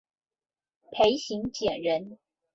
[0.89, 2.17] 裴行俭人。